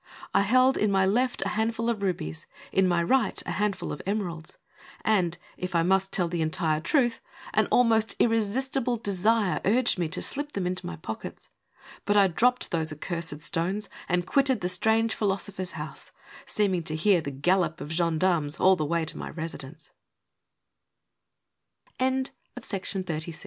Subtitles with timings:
[0.33, 4.01] I held in my left a handful of rubies, in my right a handful of
[4.07, 4.57] emeralds,
[5.05, 7.19] and, if I must tell the entire truth,
[7.53, 11.51] an almost irresistible desire urged me to slip them into my pockets.
[12.05, 16.11] But I dropped those accursed stones and quitted the strange philosopher's house,
[16.47, 18.87] seeming to hear the gallop of gen darmes all the